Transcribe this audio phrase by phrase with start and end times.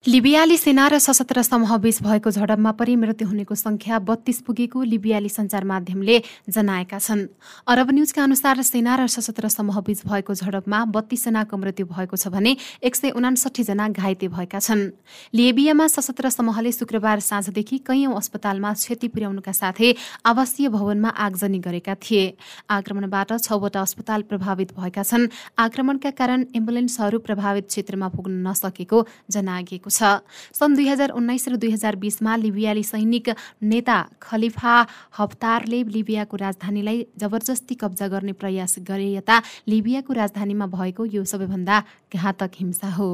[0.00, 5.64] लिबियाली सेना र सशस्त्र समूहबीच भएको झडपमा परि मृत्यु हुनेको संख्या बत्तीस पुगेको लिबियाली सञ्चार
[5.64, 6.16] माध्यमले
[6.48, 7.28] जनाएका छन्।
[7.68, 12.96] अरब न्युजका अनुसार सेना र सशस्त्र समूहबीच भएको झडपमा बत्तीसजनाको मृत्यु भएको छ भने एक
[12.96, 14.88] सय उनासठी जना घाइते भएका छन्।
[15.36, 19.92] लिबियामा सशस्त्र समूहले शुक्रबार साँझदेखि कैयौं अस्पतालमा क्षति पुर्याउनुका साथै
[20.24, 22.24] आवासीय भवनमा आगजनी गरेका थिए।
[22.72, 25.28] आक्रमणबाट छवटा अस्पताल प्रभावित भएका छन्।
[25.60, 29.04] आक्रमणका कारण एम्बुलेन्सहरू प्रभावित क्षेत्रमा पुग्न नसकेको
[29.90, 30.22] छ।
[30.54, 33.28] सन् दुई हजार उन्नाइस र दुई हजार बिसमा लिबियाली सैनिक
[33.62, 34.74] नेता खलिफा
[35.18, 39.36] हफ्तारले लिबियाको राजधानीलाई जबरजस्ती कब्जा गर्ने प्रयास गरे यता
[39.68, 41.76] लिबियाको राजधानीमा भएको यो सबैभन्दा
[42.14, 43.10] घातक हिंसा हो।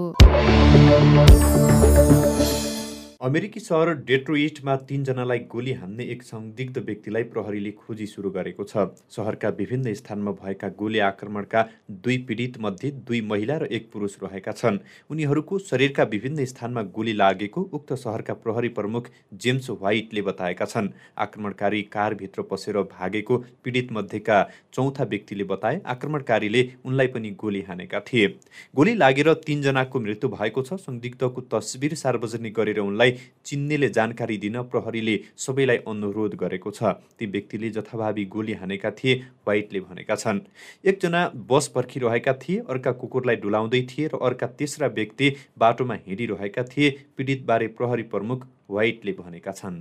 [3.21, 9.49] अमेरिकी सहर डेट्रोइटमा तीनजनालाई गोली हान्ने एक संदिग्ध व्यक्तिलाई प्रहरीले खोजी सुरु गरेको छ। सहरका
[9.51, 11.63] विभिन्न स्थानमा भएका गोली आक्रमणका
[12.05, 14.79] दुई पीडित मध्ये दुई महिला र एक पुरुष रहेका छन्।
[15.11, 21.83] उनीहरूको शरीरका विभिन्न स्थानमा गोली लागेको उक्त सहरका प्रहरी प्रमुख जेम्स व्हाइटले बताएका छन्। आक्रमणकारी
[21.89, 24.43] कारभित्र पसेर भागेको पीडित मध्येका
[24.75, 28.29] चौथा व्यक्तिले बताए आक्रमणकारीले उनलाई पनि गोली हानेका थिए।
[28.77, 35.17] गोली लागेर तीनजनाको मृत्यु भएको छ। संदिग्धको तस्बिर सार्वजनिक गरेर उनलाई चिन्नेले जानकारी दिन प्रहरीले
[35.37, 36.83] सबैलाई अनुरोध गरेको छ।
[37.19, 39.15] ती व्यक्तिले जथाभावी गोली हानेका थिए
[39.47, 40.41] वाइटले भनेका छन्।
[40.85, 45.27] एकजना बस पर्खिरहेका थिए अर्का कुकुरलाई डुलाउँदै थिए र अर्का तेस्रा व्यक्ति
[45.59, 49.79] बाटोमा हिँडिरहेका थिए पीडितबारे प्रहरी प्रमुख वाइटले भनेका छन्।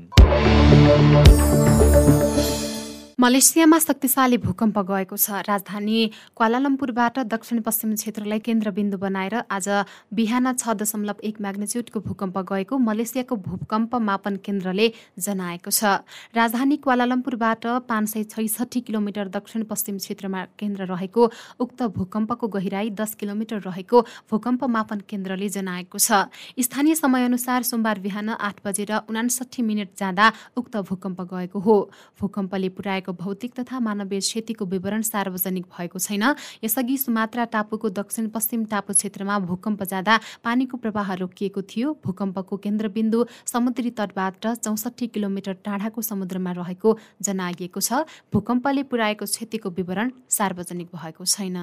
[3.19, 5.99] मलेसियामा शक्तिशाली भूकम्प गएको छ। राजधानी
[6.35, 9.67] क्वालालम्पुरबाट दक्षिण पश्चिम क्षेत्रलाई केन्द्रबिन्दु बनाएर आज
[10.11, 16.03] बिहान छ दशमलव एक म्याग्नेच्युडको भूकम्प गएको मलेसियाको भूकम्प मापन केन्द्रले जनाएको छ।
[16.35, 23.15] राजधानी क्वालालम्पुरबाट पाँच सय छैसठी किलोमिटर दक्षिण पश्चिम क्षेत्रमा केन्द्र रहेको उक्त भूकम्पको गहिराई दस
[23.15, 26.27] किलोमिटर रहेको भूकम्प मापन केन्द्रले जनाएको छ।
[26.59, 31.79] स्थानीय समयअनुसार सोमबार बिहान आठ बजेर उनासठी मिनट जाँदा उक्त भूकम्प गएको हो।
[32.19, 36.23] भूकम्पले पुर्याएको भएको भौतिक तथा मानवीय क्षतिको विवरण सार्वजनिक भएको छैन।
[36.63, 43.25] यसअघि सुमात्रा टापुको दक्षिण पश्चिम टापु क्षेत्रमा भूकम्प जाँदा पानीको प्रवाह रोकिएको थियो। भूकम्पको केन्द्रबिन्दु
[43.45, 51.25] समुद्री तटबाट चौसठी किलोमिटर टाढाको समुद्रमा रहेको जनाइएको छ। भूकम्पले पुर्याएको क्षतिको विवरण सार्वजनिक भएको
[51.25, 51.57] छैन।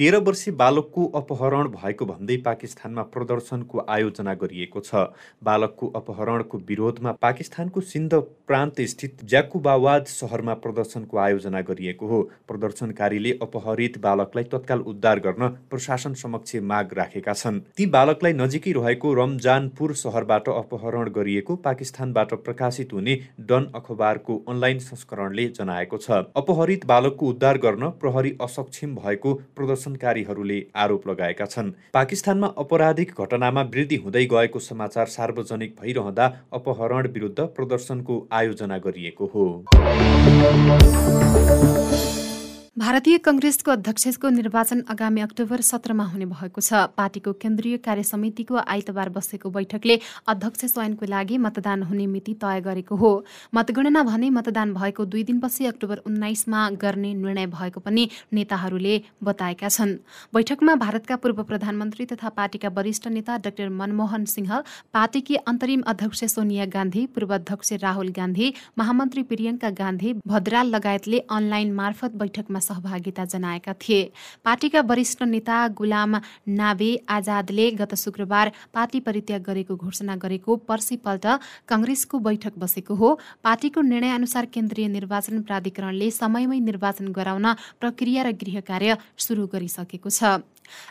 [0.00, 5.00] तेह्र वर्षीय बालकको अपहरण भएको भन्दै पाकिस्तानमा प्रदर्शनको आयोजना गरिएको छ।
[5.44, 8.14] बालकको अपहरणको विरोधमा पाकिस्तानको सिन्ध
[8.48, 16.14] प्रान्त स्थित ज्याकुबावाद सहरमा प्रदर्शनको आयोजना गरिएको हो। प्रदर्शनकारीले अपहरित बालकलाई तत्काल उद्धार गर्न प्रशासन
[16.22, 23.18] समक्ष माग राखेका छन्। ती बालकलाई नजिकै रहेको रमजानपुर सहरबाट अपहरण गरिएको पाकिस्तानबाट प्रकाशित हुने
[23.52, 30.58] डन अखबारको अनलाइन संस्करणले जनाएको छ। अपहरित बालकको उद्धार गर्न प्रहरी असक्षम भएको प्रदर्शन प्रदर्शनकारीहरूले
[30.76, 38.28] आरोप लगाएका छन्। पाकिस्तानमा अपराधिक घटनामा वृद्धि हुँदै गएको समाचार सार्वजनिक भइरहँदा अपहरण विरुद्ध प्रदर्शनको
[38.32, 39.44] आयोजना गरिएको हो।
[42.80, 49.08] भारतीय कंग्रेसको अध्यक्षको निर्वाचन आगामी अक्टोबर सत्रमा हुने भएको छ। पार्टीको केन्द्रीय कार्य समितिको आइतबार
[49.12, 53.10] बसेको बैठकले अध्यक्ष चयनको लागि मतदान हुने मिति तय गरेको हो।
[53.54, 59.92] मतगणना भने मतदान भएको दुई दिनपछि अक्टोबर उन्नाइसमा गर्ने निर्णय भएको पनि नेताहरूले बताएका छन्।
[60.32, 64.56] बैठकमा भारतका पूर्व प्रधानमन्त्री तथा पार्टीका वरिष्ठ नेता डाक्टर मनमोहन सिंह
[64.94, 71.72] पार्टीकी अन्तरिम अध्यक्ष सोनिया गान्धी पूर्व अध्यक्ष राहुल गान्धी महामन्त्री प्रियङ्का गान्धी भद्राल लगायतले अनलाइन
[71.74, 74.02] मार्फत बैठकमा सहभागिता जनाएका थिए।
[74.44, 76.16] पार्टीका वरिष्ठ नेता गुलाम
[76.54, 81.26] नाबे आजादले गत शुक्रबार पार्टी परित्याग गरेको घोषणा गरेको पर्सिपल्ट
[81.68, 83.08] कंग्रेसको बैठक बसेको हो।
[83.44, 87.46] पार्टीको निर्णय अनुसार केन्द्रीय निर्वाचन प्राधिकरणले समयमै निर्वाचन गराउन
[87.80, 90.38] प्रक्रिया र गृह कार्य सुरु गरिसकेको छ।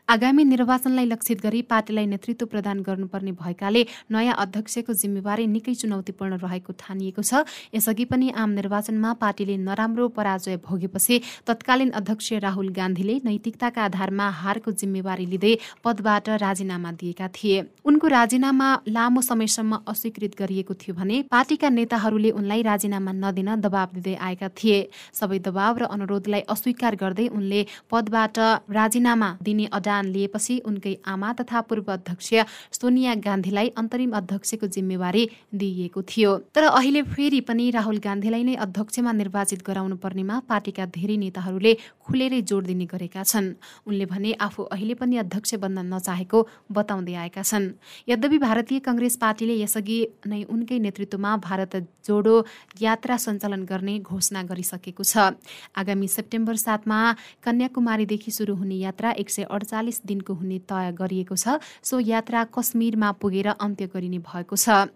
[0.09, 6.73] आगामी निर्वाचनलाई लक्षित गरी पार्टीलाई नेतृत्व प्रदान गर्नुपर्ने भएकाले नयाँ अध्यक्षको जिम्मेवारी निकै चुनौतीपूर्ण रहेको
[6.79, 13.83] ठानिएको छ। यसअघि पनि आम निर्वाचनमा पार्टीले नराम्रो पराजय भोगेपछि तत्कालीन अध्यक्ष राहुल गान्धीले नैतिकताका
[13.83, 15.53] आधारमा हारको जिम्मेवारी लिँदै
[15.83, 22.61] पदबाट राजीनामा दिएका थिए। उनको राजीनामा लामो समयसम्म अस्वीकृत गरिएको थियो भने पार्टीका नेताहरूले उनलाई
[22.63, 24.79] राजीनामा नदिन दबाव दिँदै आएका थिए।
[25.13, 28.37] सबै दबाव र अनुरोधलाई अस्वीकार गर्दै उनले पदबाट
[28.69, 32.29] राजीनामा दिने अडान लिएपछि उनकै आमा तथा पूर्व अध्यक्ष
[32.71, 35.23] सोनिया गान्धीलाई अन्तरिम अध्यक्षको जिम्मेवारी
[35.53, 41.17] दिइएको थियो। तर अहिले फेरि पनि राहुल गान्धीलाई नै अध्यक्षमा निर्वाचित गराउनु पर्नेमा पार्टीका धेरै
[41.17, 43.53] नेताहरू नेताहरूले खुलेरै जोड दिने गरेका छन्।
[43.87, 46.39] उनले भने आफू अहिले पनि अध्यक्ष बन्न नचाहेको
[46.71, 47.65] बताउँदै आएका छन्।
[48.07, 51.75] यद्यपि भारतीय कङ्ग्रेस पार्टीले यसअघि नै उनकै नेतृत्वमा भारत
[52.05, 52.35] जोडो
[52.81, 55.37] यात्रा सञ्चालन गर्ने घोषणा गरिसकेको छ।
[55.75, 56.99] आगामी सेप्टेम्बर सातमा
[57.43, 63.11] कन्याकुमारीदेखि सुरु हुने यात्रा एक सय अडचालिस दिनको हुने तय गरिएको छ। सो यात्रा कश्मीरमा
[63.19, 64.87] पुगेर अन्त्य गरिने भएको छ।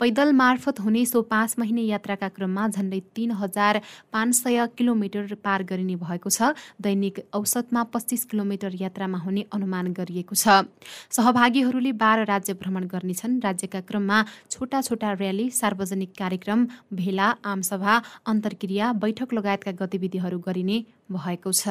[0.00, 3.80] पैदल मार्फत हुने सो पाँच महिने यात्राका क्रममा झन्डै तीन हजार
[4.12, 10.34] पाँच सय किलोमिटर पार गरिने भएको छ। दैनिक औसतमा पच्चिस किलोमिटर यात्रामा हुने अनुमान गरिएको
[10.34, 10.64] छ।
[11.12, 18.92] सहभागीहरूले बाह्र राज्य भ्रमण गर्नेछन्। राज्यका क्रममा छोटा छोटा र्याली सार्वजनिक कार्यक्रम भेला आमसभा अन्तर्क्रिया
[18.98, 20.78] बैठक लगायतका गतिविधिहरू गरिने
[21.12, 21.68] भएको छ।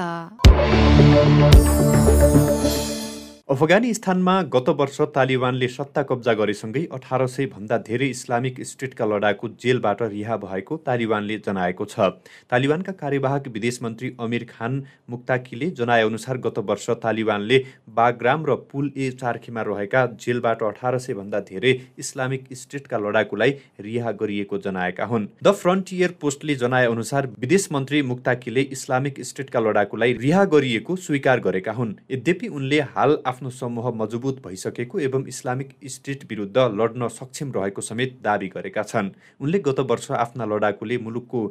[3.49, 10.01] अफगानिस्तानमा गत वर्ष तालिबानले सत्ता कब्जा गरेसँगै अठार सय भन्दा धेरै इस्लामिक स्टेटका लडाकु जेलबाट
[10.05, 12.09] रिहा भएको तालिबानले जनाएको छ।
[12.51, 17.61] तालिबानका कार्यवाहक विदेश मन्त्री अमिर खान मुक्ताकीले जनाएअनुसार गत वर्ष तालिबानले
[18.01, 24.11] बाग्राम र पुल ए चार्खीमा रहेका जेलबाट अठार सय भन्दा धेरै इस्लामिक स्टेटका लडाकुलाई रिहा
[24.19, 30.99] गरिएको जनाएका हुन्। द फ्रन्टियर पोस्टले जनाएअनुसार विदेश मन्त्री मुक्ताकीले इस्लामिक स्टेटका लडाकुलाई रिहा गरिएको
[31.07, 37.07] स्वीकार गरेका हुन्। यद्यपि उनले हाल आफ्नो समूह मजबुत भइसकेको एवं इस्लामिक स्टेट विरुद्ध लड्न
[37.10, 39.10] सक्षम रहेको समेत दावी गरेका छन्।
[39.42, 41.42] उनले गत वर्ष आफ्ना लडाकुले मुलुकको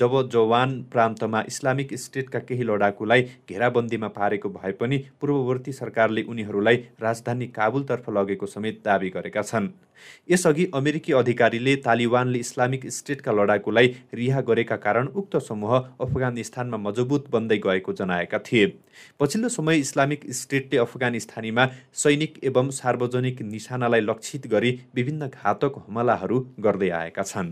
[0.00, 7.46] जब जवान प्रान्तमा इस्लामिक स्टेटका केही लडाकुलाई घेराबन्दीमा पारेको भए पनि पूर्ववर्ती सरकारले उनीहरूलाई राजधानी
[7.54, 9.70] काबुलतर्फ लगेको समेत दावी गरेका छन्।
[10.28, 17.58] यसअघि अमेरिकी अधिकारीले तालिबानले इस्लामिक स्टेटका लडाकुलाई रिहा गरेका कारण उक्त समूह अफगानिस्तानमा मजबुत बन्दै
[17.64, 18.66] गएको जनाएका थिए।
[19.20, 21.64] पछिल्लो समय इस्लामिक स्टेटले अफगानिस्तान राजधानीमा
[21.94, 27.50] सैनिक एवं सार्वजनिक निशानालाई लक्षित गरी विभिन्न घातक हमलाहरू गर्दै आएका छन्।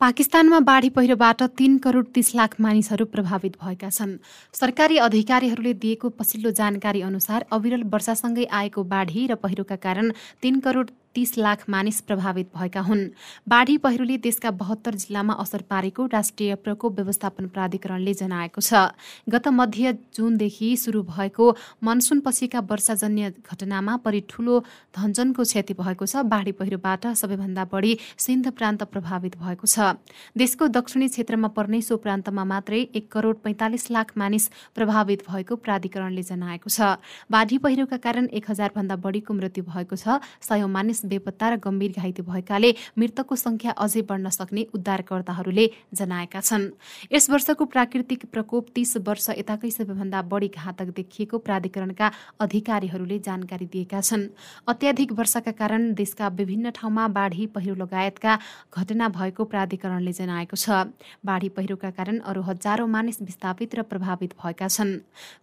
[0.00, 4.12] पाकिस्तानमा बाढी पहिरोबाट तीन करोड तीस लाख मानिसहरू प्रभावित भएका छन्।
[4.54, 10.12] सरकारी अधिकारीहरूले दिएको पछिल्लो जानकारी अनुसार अविरल वर्षासँगै आएको बाढी र पहिरोका कारण
[10.42, 13.00] तीन करोड तीस लाख मानिस प्रभावित भएका हुन्।
[13.48, 18.94] बाढी पहिरोले देशका बहत्तर जिल्लामा असर पारेको राष्ट्रिय प्रकोप व्यवस्थापन प्राधिकरणले जनाएको छ।
[19.26, 21.46] गत मध्य जुनदेखि सुरु भएको
[21.82, 24.62] मनसुन पछिका वर्षाजन्य घटनामा परि ठूलो
[24.94, 29.98] धनजनको क्षति भएको छ। बाढी पहिरोबाट सबैभन्दा बढी सिन्ध प्रान्त प्रभावित भएको छ।
[30.38, 36.22] देशको दक्षिणी क्षेत्रमा पर्ने सो प्रान्तमा मात्रै एक करोड पैँतालिस लाख मानिस प्रभावित भएको प्राधिकरणले
[36.22, 36.94] जनाएको छ।
[37.26, 41.92] बाढी पहिरोका कारण एक हजार भन्दा बढीको मृत्यु भएको छ। सयौं मानिस बेपत्ता र गम्भीर
[41.96, 46.70] घाइते भएकाले मृतकको संख्या अझै बढ्न सक्ने उद्धारकर्ताहरूले जनाएका छन्।
[47.12, 52.10] यस वर्षको प्राकृतिक प्रकोप तीस वर्ष यताकै सबैभन्दा बढी घातक देखिएको प्राधिकरणका
[52.40, 54.28] अधिकारीहरूले जानकारी दिएका छन्।
[54.68, 58.38] अत्याधिक वर्षाका कारण देशका विभिन्न ठाउँमा बाढी पहिरो लगायतका
[58.74, 60.90] घटना भएको प्राधिकरणले जनाएको छ।
[61.24, 64.92] बाढी पहिरोका कारण अरू हजारौं मानिस विस्थापित र प्रभावित भएका छन्।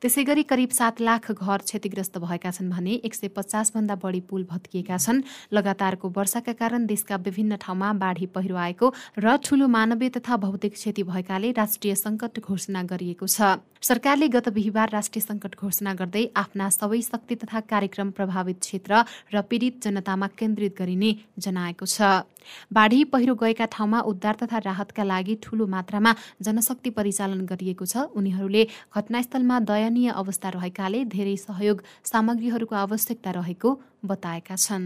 [0.01, 4.21] त्यसै गरी करिब सात लाख घर क्षतिग्रस्त भएका छन् भने एक सय पचास भन्दा बढी
[4.29, 5.23] पुल भत्किएका छन्।
[5.55, 11.03] लगातारको वर्षाका कारण देशका विभिन्न ठाउँमा बाढी पहिरो आएको र ठूलो मानवीय तथा भौतिक क्षति
[11.05, 17.01] भएकाले राष्ट्रिय संकट घोषणा गरिएको छ। सरकारले गत बिहिबार राष्ट्रिय संकट घोषणा गर्दै आफ्ना सबै
[17.03, 19.03] शक्ति तथा कार्यक्रम प्रभावित क्षेत्र
[19.33, 22.25] र पीडित जनतामा केन्द्रित गरिने जनाएको छ।
[22.73, 28.63] बाढी पहिरो गएका ठाउँमा उद्धार तथा राहतका लागि ठूलो मात्रामा जनशक्ति परिचालन गरिएको छ। उनीहरूले
[28.95, 33.69] घटनास्थलमा दयनीय अवस्था रहेकाले धेरै सहयोग सामग्रीहरूको आवश्यकता रहेको
[34.05, 34.85] बताएका छन्।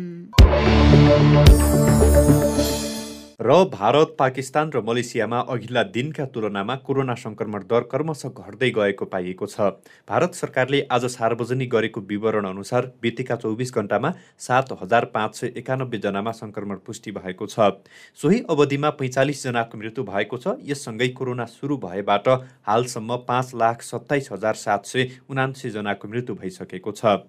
[3.39, 9.47] र भारत पाकिस्तान र मलेसियामा अघिल्ला दिनका तुलनामा कोरोना सङ्क्रमण दर क्रमशः घट्दै गएको पाइएको
[9.47, 9.67] छ।
[10.09, 15.97] भारत सरकारले आज सार्वजनिक गरेको विवरण अनुसार बितेका चौबिस घन्टामा सात हजार पाँच सय एकानब्बे
[15.99, 17.79] जनामा सङ्क्रमण पुष्टि भएको छ।
[18.19, 22.27] सोही अवधिमा पैँचालिसजनाको मृत्यु भएको छ। यससँगै कोरोना सुरु भएबाट
[22.67, 27.23] हालसम्म पाँच लाख सत्ताइस हजार सात सय उनान्सयजनाको मृत्यु भइसकेको छ।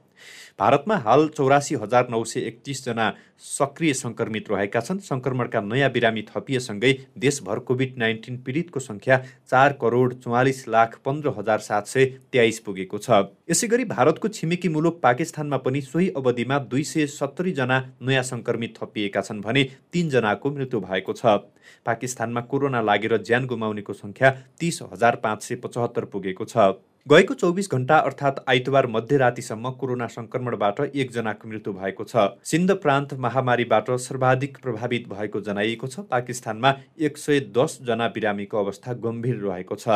[0.61, 6.93] भारतमा हाल चौरासी हजार नौ सय एकतिसजना सक्रिय सङ्क्रमित रहेका छन्। सङ्क्रमणका नयाँ बिरामी थपिएसँगै
[7.19, 9.17] देशभर कोभिड नाइन्टिन पीडितको सङ्ख्या
[9.51, 14.69] चार करोड चौवालिस लाख पन्ध्र हजार सात सय तेइस पुगेको छ। यसै गरी भारतको छिमेकी
[14.69, 20.81] मुलुक पाकिस्तानमा पनि सोही अवधिमा दुई सय सत्तरीजना नयाँ सङ्क्रमित थपिएका छन् भने तिनजनाको मृत्यु
[20.81, 21.41] भएको छ।
[21.87, 26.77] पाकिस्तानमा कोरोना लागेर ज्यान गुमाउनेको सङ्ख्या तिस हजार पाँच सय पचहत्तर पुगेको छ।
[27.07, 33.91] गएको चौबिस घण्टा अर्थात् आइतबार मध्यरातिसम्म कोरोना संक्रमणबाट एकजनाको मृत्यु भएको छ। सिन्ध प्रान्त महामारीबाट
[33.99, 39.89] सर्वाधिक प्रभावित भएको जनाइएको छ। पाकिस्तानमा एक सय दसजना बिरामीको अवस्था गम्भीर रहेको छ।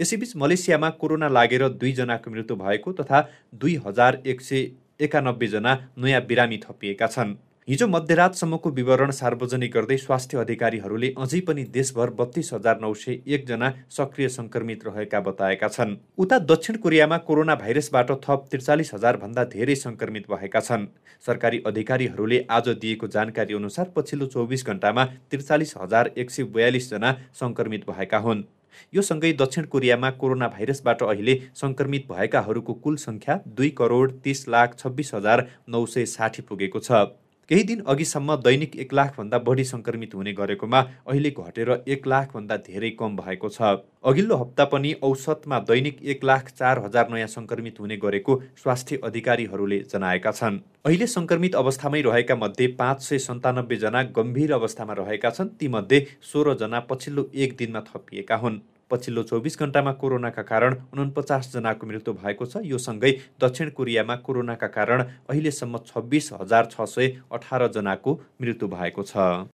[0.00, 3.24] यसैबीच मलेसियामा कोरोना लागेर दुईजनाको मृत्यु भएको तथा
[3.54, 7.34] दुई हजार एक सय एकानब्बेजना नयाँ बिरामी थपिएका छन्।
[7.68, 13.70] हिजो मध्यरातसम्मको विवरण सार्वजनिक गर्दै स्वास्थ्य अधिकारीहरूले अझै पनि देशभर बत्तीस हजार नौ सय एकजना
[13.96, 20.30] सक्रिय सङ्क्रमित रहेका बताएका छन्। उता दक्षिण कोरियामा कोरोना भाइरसबाट थप त्रिचालिस हजारभन्दा धेरै सङ्क्रमित
[20.30, 20.86] भएका छन्।
[21.24, 27.90] सरकारी अधिकारीहरूले आज दिएको जानकारी अनुसार पछिल्लो चौबिस घन्टामा त्रिचालिस हजार एक सय बयालिसजना सङ्क्रमित
[27.90, 28.46] भएका हुन्।
[28.94, 34.80] यो सँगै दक्षिण कोरियामा कोरोना भाइरसबाट अहिले सङ्क्रमित भएकाहरूको कुल सङ्ख्या दुई करोड तिस लाख
[34.80, 37.06] छब्बिस हजार नौ सय साठी पुगेको छ।
[37.50, 42.90] केही दिन अघिसम्म दैनिक एक लाखभन्दा बढी सङ्क्रमित हुने गरेकोमा अहिले घटेर एक लाखभन्दा धेरै
[42.98, 43.62] कम भएको छ।
[44.04, 49.78] अघिल्लो हप्ता पनि औसतमा दैनिक एक लाख चार हजार नयाँ सङ्क्रमित हुने गरेको स्वास्थ्य अधिकारीहरूले
[49.86, 56.06] जनाएका छन्। अहिले सङ्क्रमित अवस्थामै रहेका मध्ये पाँच सय सन्तानब्बेजना गम्भीर अवस्थामा रहेका छन्। तीमध्ये
[56.32, 58.60] सोह्रजना पछिल्लो एक दिनमा थपिएका हुन्।
[58.90, 65.02] पछिल्लो चौबिस घन्टामा कोरोनाका कारण उनपचासजनाको मृत्यु भएको छ। यो सँगै दक्षिण कोरियामा कोरोनाका कारण
[65.28, 69.44] अहिलेसम्म छब्बिस हजार छ सय अठारजनाको मृत्यु भएको छ।